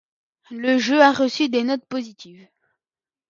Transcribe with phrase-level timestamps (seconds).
[0.49, 2.47] Le jeu a reçu des notes positives.